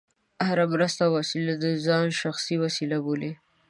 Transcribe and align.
هره 0.47 0.65
مرسته 0.73 1.01
او 1.05 1.13
وسیله 1.19 1.53
د 1.63 1.65
ځان 1.85 2.07
شخصي 2.21 2.55
وسیله 2.63 2.97
بولي. 3.05 3.31